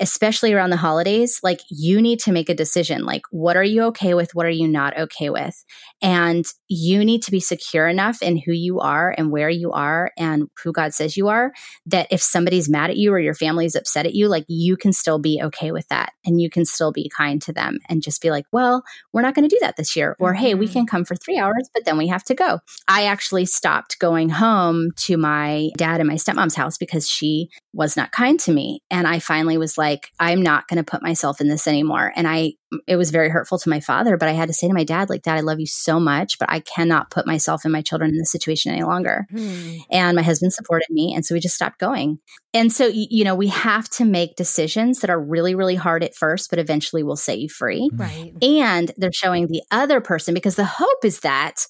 [0.00, 3.04] especially around the holidays, like you need to make a decision.
[3.04, 4.34] Like, what are you okay with?
[4.34, 5.64] What are you not okay with?
[6.02, 10.10] And you need to be secure enough in who you are and where you are
[10.18, 11.52] and who God says you are
[11.86, 14.92] that if somebody's mad at you or your family's upset at you, like you can
[14.92, 18.20] still be okay with that and you can still be kind to them and just
[18.20, 20.16] be like, well, we're not going to do that this year.
[20.18, 20.72] Or, hey, we mm-hmm.
[20.72, 22.58] can come for three hours, but then we have to go.
[22.88, 27.96] I actually stopped going home to my dad and my stepmom's house because she was
[27.96, 28.80] not kind to me.
[28.90, 32.12] And I finally was like, I'm not going to put myself in this anymore.
[32.14, 32.52] And I,
[32.86, 35.10] it was very hurtful to my father, but I had to say to my dad,
[35.10, 38.10] like, Dad, I love you so much, but I cannot put myself and my children
[38.10, 39.26] in this situation any longer.
[39.30, 39.76] Hmm.
[39.90, 41.12] And my husband supported me.
[41.14, 42.18] And so we just stopped going.
[42.52, 46.14] And so, you know, we have to make decisions that are really, really hard at
[46.14, 47.90] first, but eventually will set you free.
[47.92, 48.32] Right.
[48.40, 51.66] And they're showing the other person because the hope is that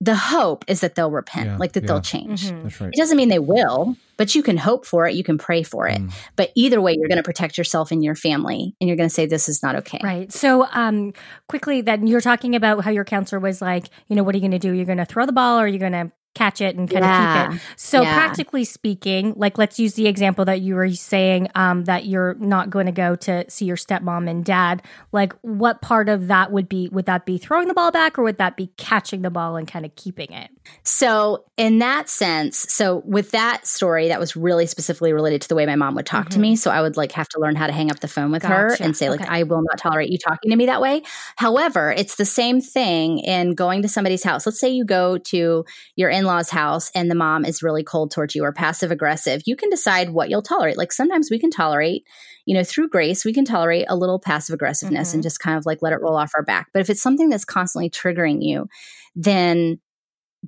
[0.00, 1.86] the hope is that they'll repent, yeah, like that yeah.
[1.86, 2.50] they'll change.
[2.50, 2.84] Mm-hmm.
[2.84, 2.92] Right.
[2.92, 5.14] It doesn't mean they will, but you can hope for it.
[5.14, 5.98] You can pray for it.
[5.98, 6.12] Mm.
[6.36, 9.14] But either way, you're going to protect yourself and your family, and you're going to
[9.14, 10.00] say this is not okay.
[10.02, 10.30] Right.
[10.30, 11.14] So, um,
[11.48, 14.42] quickly, then you're talking about how your counselor was like, you know, what are you
[14.42, 14.72] going to do?
[14.72, 17.04] You're going to throw the ball, or you're you going to catch it and kind
[17.04, 17.44] yeah.
[17.46, 17.66] of keep it.
[17.76, 18.14] So yeah.
[18.14, 22.70] practically speaking, like let's use the example that you were saying um, that you're not
[22.70, 24.82] going to go to see your stepmom and dad.
[25.12, 28.22] Like what part of that would be would that be throwing the ball back or
[28.22, 30.50] would that be catching the ball and kind of keeping it?
[30.82, 35.54] So in that sense, so with that story that was really specifically related to the
[35.54, 36.34] way my mom would talk mm-hmm.
[36.34, 36.56] to me, mm-hmm.
[36.56, 38.54] so I would like have to learn how to hang up the phone with gotcha.
[38.54, 39.30] her and say like okay.
[39.30, 41.02] I will not tolerate you talking to me that way.
[41.36, 44.44] However, it's the same thing in going to somebody's house.
[44.44, 45.64] Let's say you go to
[45.96, 49.42] your in in-laws house and the mom is really cold towards you or passive aggressive
[49.46, 52.04] you can decide what you'll tolerate like sometimes we can tolerate
[52.46, 55.18] you know through grace we can tolerate a little passive aggressiveness mm-hmm.
[55.18, 57.28] and just kind of like let it roll off our back but if it's something
[57.28, 58.66] that's constantly triggering you
[59.14, 59.78] then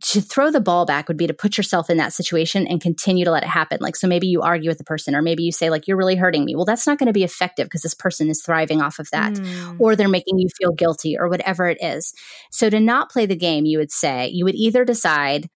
[0.03, 3.25] to throw the ball back would be to put yourself in that situation and continue
[3.25, 3.79] to let it happen.
[3.81, 6.17] Like, so maybe you argue with the person, or maybe you say, like, you're really
[6.17, 6.55] hurting me.
[6.55, 9.35] Well, that's not going to be effective because this person is thriving off of that,
[9.35, 9.77] mm.
[9.79, 12.13] or they're making you feel guilty, or whatever it is.
[12.51, 15.49] So, to not play the game, you would say, you would either decide,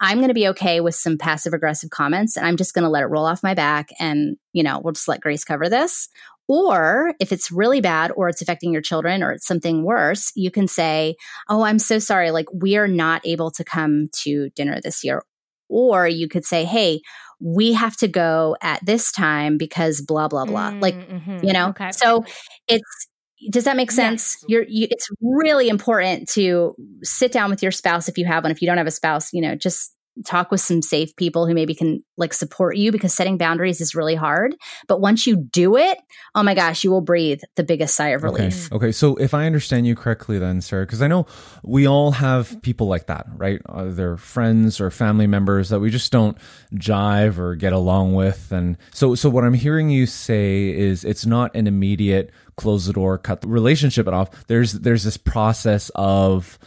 [0.00, 2.88] I'm going to be okay with some passive aggressive comments and I'm just going to
[2.88, 6.08] let it roll off my back and, you know, we'll just let Grace cover this.
[6.48, 10.50] Or if it's really bad or it's affecting your children or it's something worse, you
[10.50, 11.16] can say,
[11.48, 12.30] Oh, I'm so sorry.
[12.30, 15.22] Like, we are not able to come to dinner this year.
[15.68, 17.00] Or you could say, Hey,
[17.38, 20.72] we have to go at this time because blah, blah, blah.
[20.72, 21.44] Mm, like, mm-hmm.
[21.44, 21.92] you know, okay.
[21.92, 22.24] so
[22.66, 23.08] it's,
[23.50, 24.38] does that make sense?
[24.40, 24.44] Yes.
[24.48, 28.50] You're, you, it's really important to sit down with your spouse if you have one.
[28.50, 31.54] If you don't have a spouse, you know, just talk with some safe people who
[31.54, 34.56] maybe can like support you because setting boundaries is really hard.
[34.86, 35.98] But once you do it,
[36.34, 38.66] oh my gosh, you will breathe the biggest sigh of relief.
[38.72, 38.76] Okay.
[38.76, 38.92] okay.
[38.92, 41.26] So if I understand you correctly, then, Sarah, because I know
[41.62, 43.60] we all have people like that, right?
[43.68, 46.36] They're friends or family members that we just don't
[46.74, 48.52] jive or get along with.
[48.52, 52.92] And so, so what I'm hearing you say is it's not an immediate close the
[52.92, 54.46] door, cut the relationship off.
[54.48, 56.58] There's there's this process of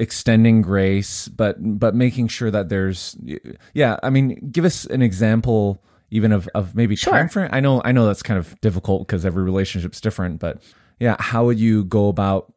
[0.00, 3.16] extending grace, but but making sure that there's
[3.74, 3.98] yeah.
[4.02, 7.12] I mean, give us an example even of of maybe sure.
[7.12, 7.50] time frame.
[7.52, 10.62] I know I know that's kind of difficult because every relationship's different, but
[10.98, 12.52] yeah, how would you go about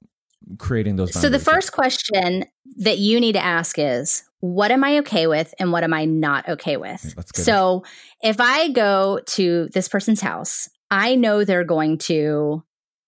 [0.57, 1.13] creating those?
[1.13, 2.45] So the first question
[2.77, 6.05] that you need to ask is what am I okay with and what am I
[6.05, 7.15] not okay with?
[7.35, 7.83] So
[8.21, 12.63] if I go to this person's house, I know they're going to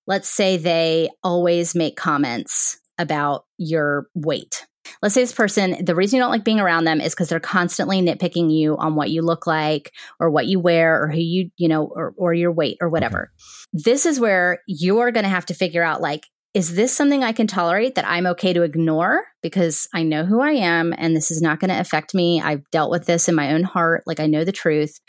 [0.07, 4.65] let's say they always make comments about your weight.
[5.01, 7.39] Let's say this person, the reason you don't like being around them is because they're
[7.39, 11.49] constantly nitpicking you on what you look like or what you wear or who you,
[11.57, 13.31] you know, or, or your weight or whatever.
[13.33, 13.81] Okay.
[13.83, 17.33] This is where you're going to have to figure out like, is this something I
[17.33, 21.29] can tolerate that I'm okay to ignore because I know who I am and this
[21.29, 22.39] is not going to affect me?
[22.41, 24.03] I've dealt with this in my own heart.
[24.05, 24.99] Like I know the truth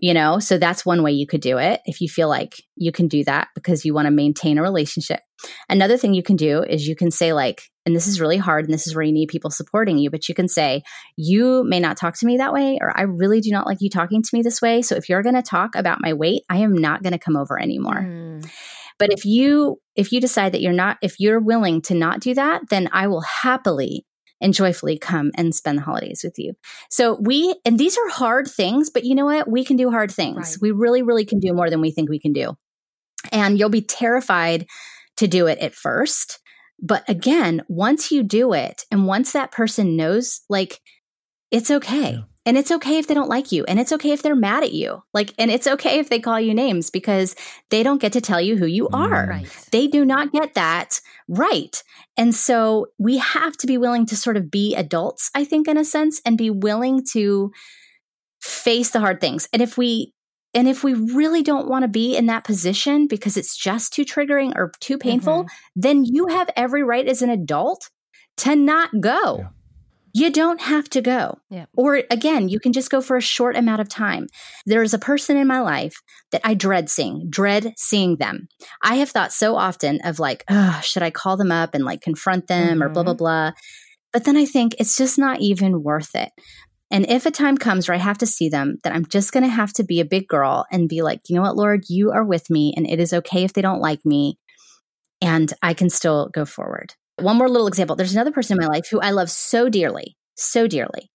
[0.00, 0.38] you know?
[0.38, 3.24] So that's one way you could do it if you feel like you can do
[3.24, 5.20] that because you want to maintain a relationship.
[5.68, 8.64] Another thing you can do is you can say like and this is really hard
[8.64, 10.82] and this is where you need people supporting you but you can say
[11.16, 13.88] you may not talk to me that way or i really do not like you
[13.88, 16.58] talking to me this way so if you're going to talk about my weight i
[16.58, 18.02] am not going to come over anymore.
[18.02, 18.50] Mm.
[18.98, 22.34] but if you if you decide that you're not if you're willing to not do
[22.34, 24.04] that then i will happily
[24.40, 26.54] and joyfully come and spend the holidays with you.
[26.90, 29.50] So we, and these are hard things, but you know what?
[29.50, 30.36] We can do hard things.
[30.36, 30.62] Right.
[30.62, 32.56] We really, really can do more than we think we can do.
[33.32, 34.66] And you'll be terrified
[35.16, 36.38] to do it at first.
[36.80, 40.80] But again, once you do it and once that person knows, like,
[41.50, 42.12] it's okay.
[42.12, 42.22] Yeah.
[42.46, 43.64] And it's okay if they don't like you.
[43.66, 45.02] And it's okay if they're mad at you.
[45.12, 47.34] Like, and it's okay if they call you names because
[47.70, 49.26] they don't get to tell you who you are.
[49.28, 49.66] Right.
[49.72, 51.82] They do not get that right.
[52.16, 55.76] And so we have to be willing to sort of be adults, I think, in
[55.76, 57.50] a sense, and be willing to
[58.40, 59.48] face the hard things.
[59.52, 60.12] And if we,
[60.54, 64.04] and if we really don't want to be in that position because it's just too
[64.04, 65.48] triggering or too painful, Mhm.
[65.74, 67.90] then you have every right as an adult
[68.38, 69.38] to not go.
[69.38, 69.48] Yeah.
[70.18, 71.38] You don't have to go.
[71.50, 71.66] Yeah.
[71.76, 74.28] Or again, you can just go for a short amount of time.
[74.64, 75.94] There is a person in my life
[76.32, 78.48] that I dread seeing, dread seeing them.
[78.82, 82.00] I have thought so often of like, oh, should I call them up and like
[82.00, 83.18] confront them or blah, blah, Mhm.
[83.18, 83.50] blah.
[84.10, 86.30] But then I think it's just not even worth it.
[86.90, 89.44] And if a time comes where I have to see them, then I'm just going
[89.44, 92.12] to have to be a big girl and be like, you know what, Lord, you
[92.12, 94.38] are with me and it is okay if they don't like me
[95.20, 96.94] and I can still go forward.
[97.18, 97.96] One more little example.
[97.96, 101.10] There's another person in my life who I love so dearly, so dearly,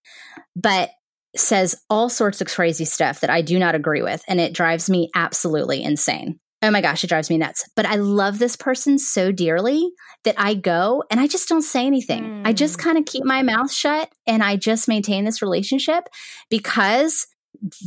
[0.56, 0.90] but
[1.36, 4.22] says all sorts of crazy stuff that I do not agree with.
[4.28, 6.40] And it drives me absolutely insane.
[6.62, 7.64] Oh my gosh, it drives me nuts.
[7.76, 9.90] But I love this person so dearly
[10.26, 12.44] that I go and I just don't say anything.
[12.46, 12.84] I just Mm.
[12.84, 16.04] kind of keep my mouth shut and I just maintain this relationship
[16.50, 17.26] because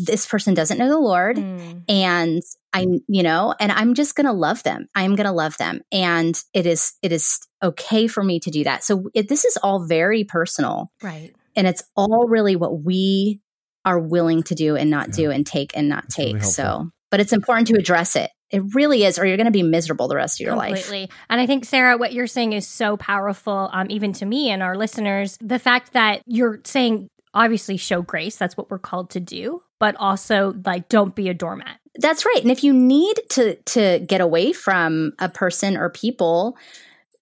[0.06, 1.82] this person doesn't know the Lord Mm.
[1.88, 4.86] and I'm, you know and I'm just going to love them.
[4.94, 8.64] I'm going to love them and it is it is okay for me to do
[8.64, 8.84] that.
[8.84, 11.32] So it, this is all very personal Right.
[11.56, 13.40] and it's all really what we
[13.84, 16.32] are willing to do and not do and take and not That's take.
[16.32, 16.50] helpful.
[16.50, 18.30] so, but it's important to address it.
[18.50, 20.84] It really is or you're going to be miserable the rest of your life.
[20.84, 21.10] Completely.
[21.28, 24.62] And I think, Sarah, what you're saying is so powerful, um, even to me and
[24.62, 25.36] our listeners.
[25.40, 29.96] The fact that you're saying, obviously, show grace, that's what we're called to do, but
[29.96, 31.78] also, like, don't be a doormat.
[31.96, 32.42] That's right.
[32.42, 36.56] And if you need to to get away from a person or people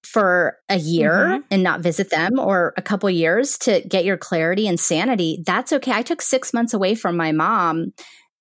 [0.05, 1.45] for a year Mhm.
[1.51, 5.73] and not visit them or a couple years to get your clarity and sanity, that's
[5.73, 5.93] okay.
[5.93, 7.93] I took 6 months away from my mom.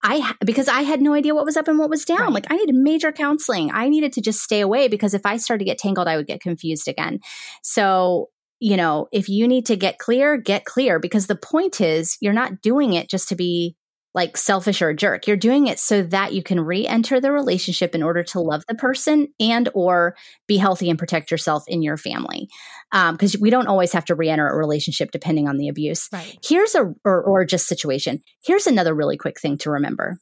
[0.03, 2.19] I because I had no idea what was up and what was down.
[2.19, 2.33] Right.
[2.33, 3.71] Like I needed major counseling.
[3.71, 6.27] I needed to just stay away because if I started to get tangled, I would
[6.27, 7.19] get confused again.
[7.61, 8.29] So,
[8.61, 12.31] you know, if you need to get clear, get clear because the point is you're
[12.31, 13.75] not doing it just to be
[14.13, 15.25] like selfish or a jerk.
[15.25, 18.75] You're doing it so that you can re-enter the relationship in order to love the
[18.75, 20.15] person and or
[20.47, 22.49] be healthy and protect yourself in your family.
[22.91, 26.07] Um, because we don't always have to re-enter a relationship depending on the abuse.
[26.13, 26.37] Right.
[26.45, 28.21] Here's a or, or just situation.
[28.43, 30.19] Here's another really quick thing to remember.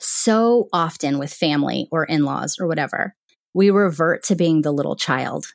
[0.00, 3.14] So often with family or in-laws or whatever,
[3.54, 5.46] we revert to being the little child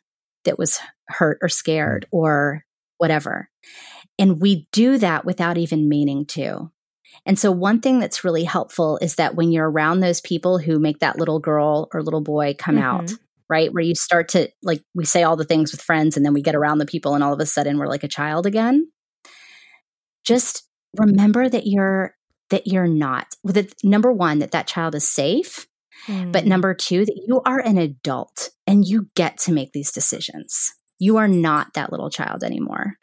[0.46, 2.64] that was hurt or scared or
[2.98, 3.50] whatever.
[4.18, 6.72] And we do that without even meaning to.
[7.26, 10.80] And so, one thing that's really helpful is that when you're around those people who
[10.80, 12.82] make that little girl or little boy come Mhm.
[12.84, 13.14] out,
[13.50, 13.74] right?
[13.74, 16.42] Where you start to, like, we say all the things with friends and then we
[16.42, 18.90] get around the people and all of a sudden we're like a child again.
[20.26, 20.64] Just
[20.98, 22.16] remember that you're,
[22.50, 25.68] that you're not, that number one, that that child is safe.
[26.08, 26.48] But Mm.
[26.48, 30.76] number two, that you are an adult and you get to make these decisions.
[31.00, 32.98] You are not that little child anymore.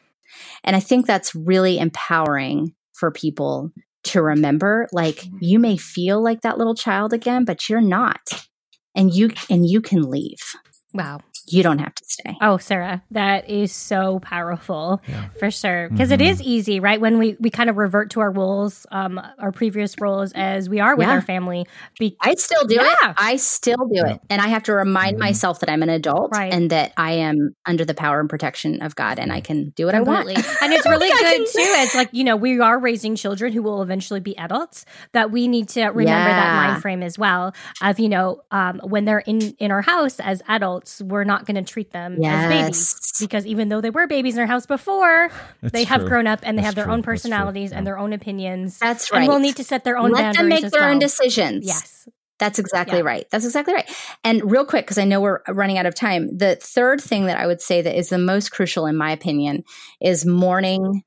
[0.63, 3.71] And I think that's really empowering for people
[4.05, 8.47] to remember like you may feel like that little child again, but you're not.
[8.95, 10.55] And you and you can leave.
[10.93, 11.19] wow.
[11.49, 12.35] You don't have to stay.
[12.41, 15.29] Oh, Sarah, that is so powerful Yeah.
[15.39, 15.89] for sure.
[15.89, 16.21] Because Mhm.
[16.29, 16.99] is easy, right?
[16.99, 20.79] When we, we kind of revert to our roles, um, our previous roles as we
[20.79, 21.13] are with Yeah.
[21.13, 21.65] our family.
[21.99, 22.83] Be- I still do Yeah.
[23.11, 23.15] it.
[23.17, 24.19] I still do it.
[24.29, 25.19] And I have to remind Mhm.
[25.21, 26.51] myself that I'm an adult Right.
[26.53, 29.85] and that I am under the power and protection of God and I can do
[29.85, 30.27] what I want.
[30.27, 31.63] and it's really good too.
[31.87, 34.83] It's like, you know, we are raising children who will eventually be adults
[35.13, 39.05] that we need to remember that mind frame as well of, you know, um, when
[39.05, 42.95] they're in, in our house as adults, we're not going to treat them as babies
[43.19, 45.29] because even though they were babies in our house before,
[45.61, 46.09] That's they have true.
[46.09, 46.93] grown up and they That's have their true.
[46.93, 47.77] own personalities Yeah.
[47.79, 48.79] and their own opinions.
[48.79, 49.27] That's And right.
[49.27, 50.91] we'll need to set their own Let boundaries them make as their well.
[50.91, 51.65] own decisions.
[51.65, 52.07] Yes.
[52.39, 53.03] That's exactly Yeah.
[53.05, 53.27] right.
[53.31, 53.89] That's exactly right.
[54.23, 57.37] And real quick, because I know we're running out of time, the third thing that
[57.39, 59.63] I would say that is the most crucial, in my opinion,
[59.99, 61.01] is mourning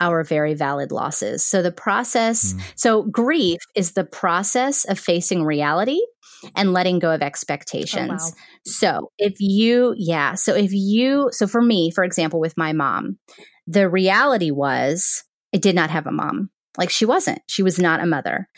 [0.00, 1.44] our very valid losses.
[1.44, 2.60] So the process, Mm.
[2.74, 6.00] so grief is the process of facing reality
[6.54, 8.22] and letting go of expectations.
[8.22, 8.34] Oh, wow.
[8.64, 13.18] So if you, yeah, so if you, so for me, for example, with my mom,
[13.66, 15.24] the reality was
[15.54, 16.50] I did not have a mom.
[16.78, 18.48] Like she wasn't, she was not a mother.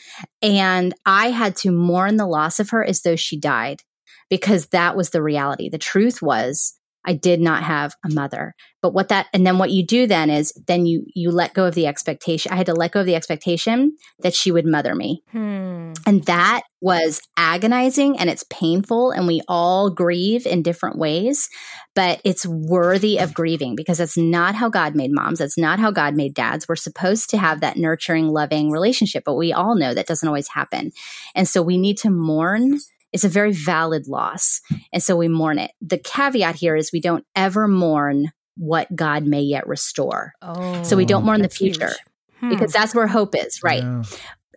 [0.42, 3.80] And I had to mourn the loss of her as though she died
[4.28, 5.68] because that was the reality.
[5.68, 8.54] The truth was I did not have a mother.
[8.80, 11.66] But what that and then what you do then is then you you let go
[11.66, 12.52] of the expectation.
[12.52, 15.22] I had to let go of the expectation that she would mother me.
[15.30, 15.92] Hmm.
[16.06, 21.48] And that was agonizing and it's painful and we all grieve in different ways,
[21.94, 25.38] but it's worthy of grieving because that's not how God made moms.
[25.38, 26.68] That's not how God made dads.
[26.68, 30.48] We're supposed to have that nurturing, loving relationship, but we all know that doesn't always
[30.48, 30.90] happen.
[31.36, 32.80] And so we need to mourn.
[33.12, 34.60] It's a very valid loss.
[34.92, 35.72] And so we mourn it.
[35.80, 40.96] The caveat here is we don't ever mourn what God may yet restore Oh, So
[40.96, 41.92] we don't mourn the future
[42.40, 42.50] Hmm.
[42.50, 43.82] because that's where hope is, right?
[43.82, 44.02] Yeah.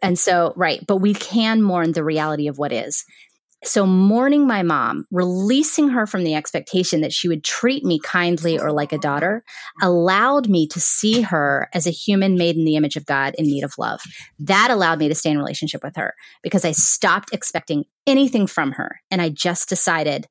[0.01, 3.05] And so, right, but we can mourn the reality of what is.
[3.65, 8.59] So, mourning my mom, releasing her from the expectation that she would treat me kindly
[8.59, 9.43] or like a daughter,
[9.81, 13.45] allowed me to see her as a human made in the image of God in
[13.45, 14.01] need of love.
[14.39, 16.13] That allowed me to stay in relationship with her
[16.43, 19.01] because I stopped expecting anything from her.
[19.09, 20.27] And I just decided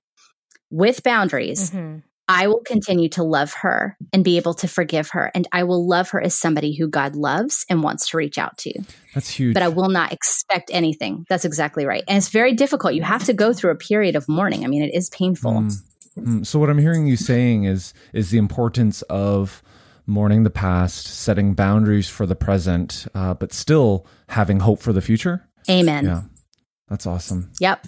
[0.70, 2.02] with boundaries, Mhm.
[2.28, 5.30] I will continue to love her and be able to forgive her.
[5.34, 8.56] And I will love her as somebody who God loves and wants to reach out
[8.58, 8.72] to.
[9.14, 9.54] That's huge.
[9.54, 11.26] But I will not expect anything.
[11.28, 12.02] That's exactly right.
[12.08, 12.94] And it's very difficult.
[12.94, 14.64] You have to go through a period of mourning.
[14.64, 15.52] I mean, it is painful.
[15.52, 15.72] Mm.
[16.18, 19.62] Mm, So what I'm hearing you saying is is the importance of
[20.06, 25.00] mourning the past, setting boundaries for the present, uh, but still having hope for the
[25.00, 25.46] future.
[25.68, 26.04] Amen.
[26.04, 26.22] Yeah,
[26.88, 27.50] that's awesome.
[27.60, 27.86] Yep.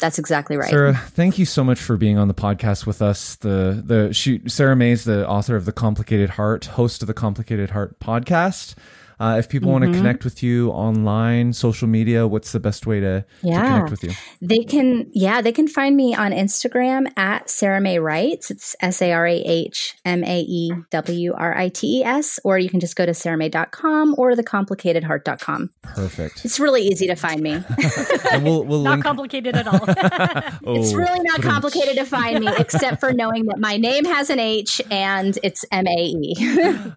[0.00, 0.70] That's exactly right.
[0.70, 3.36] Sarah, thank you so much for being on the podcast with us.
[3.36, 7.70] The the she, Sarah Mae's the author of the Complicated Heart, host of the Complicated
[7.70, 8.74] Heart podcast.
[9.22, 12.98] Uh, if people want to connect with you online, social media, what's the best way
[12.98, 13.62] to, to Yeah.
[13.68, 14.10] connect with you?
[14.40, 18.50] They can, yeah, they can find me on Instagram at Sarah Mae Writes.
[18.50, 22.40] It's S A R A H M A E W R I T E S,
[22.42, 25.70] or you can just go to sarahmae.com or thecomplicatedheart.com.
[25.82, 26.44] Perfect.
[26.44, 27.62] It's really easy to find me.
[28.42, 29.04] we'll we'll Not link.
[29.04, 29.80] complicated at all.
[30.64, 31.50] It's Oh, really not ba-dum.
[31.52, 35.64] complicated to find me, except for knowing that my name has an H and it's
[35.70, 36.34] M A E.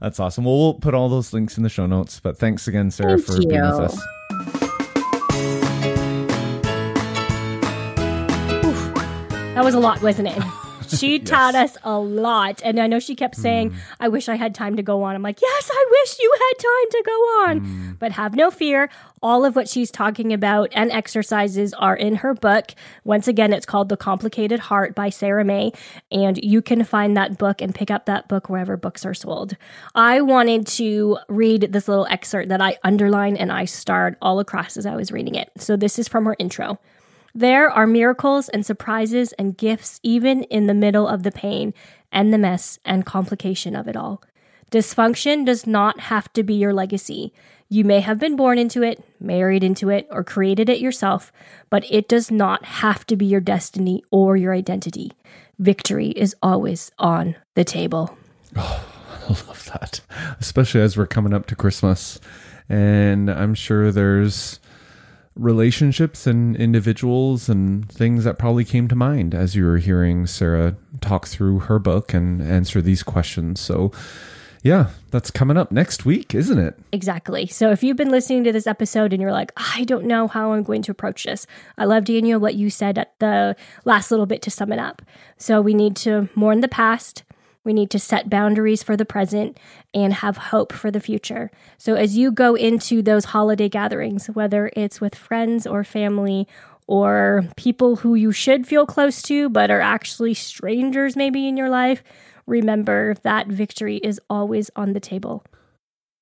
[0.02, 0.46] That's awesome.
[0.46, 2.15] Well, we'll put all those links in the show notes.
[2.20, 3.86] But thanks again, Sarah, Thank for being with you.
[3.86, 5.06] us.
[9.54, 10.44] That was a lot, wasn't it?
[11.06, 12.62] She taught us a lot.
[12.64, 13.78] And I know she kept saying, Hmm.
[14.00, 15.16] I wish I had time to go on.
[15.16, 17.60] I'm like, yes, I wish you had time to go on.
[17.60, 17.92] Hmm.
[18.00, 18.90] But have no fear.
[19.22, 22.72] All of what she's talking about and exercises are in her book.
[23.04, 25.72] Once again, it's called The Complicated Heart by Sarah Mae.
[26.12, 29.56] And you can find that book and pick up that book wherever books are sold.
[29.96, 34.78] I wanted to read this little excerpt that I underlined and I starred all across
[34.78, 35.50] as I was reading it.
[35.58, 36.80] So this is from her intro.
[37.38, 41.74] There are miracles and surprises and gifts even in the middle of the pain
[42.10, 44.24] and the mess and complication of it all.
[44.72, 47.34] Dysfunction does not have to be your legacy.
[47.68, 51.34] You may have been born into it, married into it, or created it yourself,
[51.70, 55.12] but it does not have to be your destiny or your identity.
[55.60, 58.18] Victory is always on the table.
[58.58, 60.02] Oh, I love that,
[60.40, 62.20] especially as we're coming up to Christmas,
[62.70, 64.60] and I'm sure there's
[65.36, 70.78] relationships and individuals and things that probably came to mind as you were hearing Sarah
[71.02, 73.60] talk through her book and answer these questions.
[73.60, 73.92] So,
[74.64, 76.80] yeah, that's coming up next week, isn't it?
[76.92, 77.48] Exactly.
[77.48, 80.54] So if you've been listening to this episode and you're like, I don't know how
[80.54, 81.46] I'm going to approach this,
[81.78, 85.02] I love Daniel what you said at the last little bit to sum it up.
[85.38, 87.24] So we need to mourn the past.
[87.66, 89.58] We need to set boundaries for the present
[89.94, 91.52] and have hope for the future.
[91.78, 96.48] So as you go into those holiday gatherings, whether it's with friends or family
[96.88, 101.70] or people who you should feel close to but are actually strangers maybe in your
[101.70, 102.04] life,
[102.46, 105.44] remember that victory is always on the table.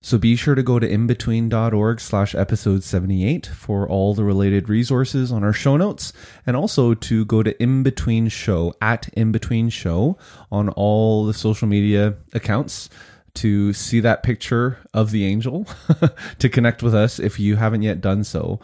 [0.05, 5.31] So be sure to go to inbetween.org slash episode 78 for all the related resources
[5.31, 6.11] on our show notes
[6.45, 10.17] and also to go to inbetween show at inbetween show
[10.51, 12.89] on all the social media accounts
[13.35, 15.65] to see that picture of the angel
[16.37, 18.59] to connect with us if you haven't yet done so.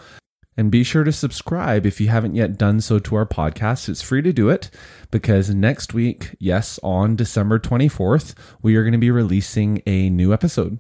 [0.58, 3.88] And be sure to subscribe if you haven't yet done so to our podcast.
[3.88, 4.70] It's free to do it
[5.10, 10.34] because next week, yes, on December 24th, we are going to be releasing a new
[10.34, 10.80] episode.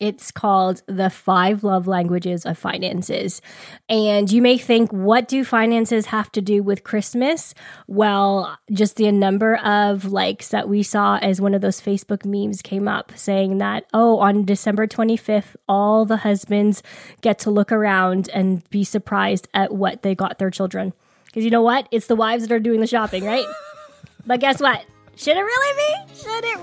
[0.00, 3.42] It's called The Five Love Languages of Finances.
[3.88, 7.52] And you may think, what do finances have to do with Christmas?
[7.88, 12.62] Well, just the number of likes that we saw as one of those Facebook memes
[12.62, 16.82] came up saying that, oh, on December 25th, all the husbands
[17.20, 20.92] get to look around and be surprised at what they got their children.
[21.26, 21.88] Because you know what?
[21.90, 23.46] It's the wives that are doing the shopping, right?
[24.26, 24.84] but guess what?
[25.16, 25.76] Should it really
[26.06, 26.14] be?
[26.14, 26.57] Should it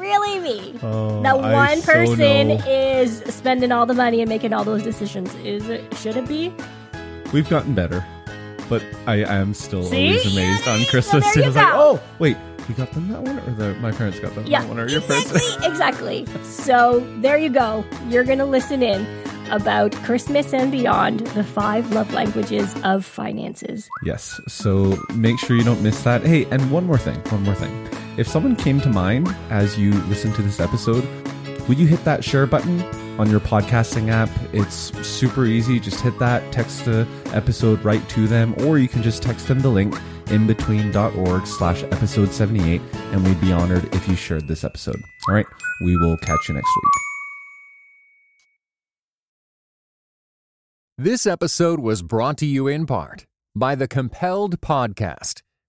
[0.46, 0.80] be?
[0.82, 2.58] Oh, that one so person know.
[2.68, 5.34] is spending all the money and making all those decisions.
[5.36, 5.82] Is it?
[5.98, 6.54] Should it be?
[7.34, 8.06] We've gotten better,
[8.70, 10.08] but I, I am still See?
[10.10, 11.26] always amazed on Christmas.
[11.26, 12.38] so there you was like, oh, wait,
[12.70, 14.88] we got them that one, or the, my parents got them Yeah, that one, or
[14.88, 15.66] your exactly, parents.
[15.66, 16.26] exactly.
[16.43, 17.84] So there you go.
[18.08, 19.06] You're gonna listen in
[19.52, 23.88] about Christmas and beyond, the five love languages of finances.
[24.04, 26.22] yes, so make sure you don't miss that.
[26.24, 27.89] Hey, and one more thing, one more thing.
[28.18, 31.05] If someone came to mind as you listen to this episode,
[31.68, 32.82] would you hit that share button
[33.20, 34.30] on your podcasting app?
[34.53, 35.80] It's super easy.
[35.82, 39.59] Just hit that, text the episode right to them, or you can just text them
[39.59, 39.93] the link
[40.26, 44.99] inbetween.org slash episode 78, and we'd be honored if you shared this episode.
[45.28, 45.45] All right,
[45.84, 46.91] we will catch you next week.
[50.97, 55.41] This episode was brought to you in part by the Compelled Podcast,